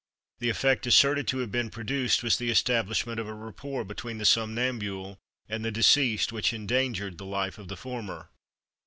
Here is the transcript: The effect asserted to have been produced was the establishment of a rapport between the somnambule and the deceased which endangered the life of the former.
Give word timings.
The 0.39 0.49
effect 0.49 0.87
asserted 0.87 1.27
to 1.27 1.37
have 1.45 1.51
been 1.51 1.69
produced 1.69 2.23
was 2.23 2.37
the 2.37 2.49
establishment 2.49 3.19
of 3.19 3.27
a 3.27 3.35
rapport 3.35 3.85
between 3.85 4.17
the 4.17 4.25
somnambule 4.25 5.19
and 5.47 5.63
the 5.63 5.69
deceased 5.69 6.31
which 6.33 6.53
endangered 6.53 7.19
the 7.19 7.25
life 7.27 7.59
of 7.59 7.67
the 7.67 7.77
former. 7.77 8.29